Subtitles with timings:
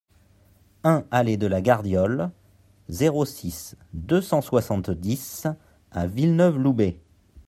[0.83, 2.31] un allée de la Gardiole,
[2.89, 5.45] zéro six, deux cent soixante-dix
[5.91, 6.99] à Villeneuve-Loubet